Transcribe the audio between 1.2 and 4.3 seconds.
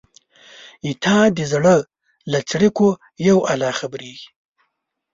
د زړه له څړیکو یو الله خبریږي